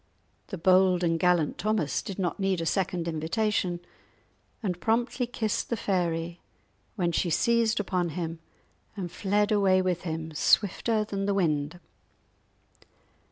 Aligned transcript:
The 0.47 0.57
bold 0.57 1.03
and 1.03 1.19
gallant 1.19 1.59
Thomas 1.59 2.01
did 2.01 2.17
not 2.17 2.39
need 2.39 2.59
a 2.59 2.65
second 2.65 3.07
invitation, 3.07 3.81
and 4.63 4.81
promptly 4.81 5.27
kissed 5.27 5.69
the 5.69 5.77
fairy, 5.77 6.39
when 6.95 7.11
she 7.11 7.29
seized 7.29 7.79
upon 7.79 8.09
him 8.17 8.39
and 8.97 9.11
fled 9.11 9.51
away 9.51 9.79
with 9.79 10.01
him 10.01 10.33
swifter 10.33 11.05
than 11.05 11.27
the 11.27 11.35
wind. 11.35 11.79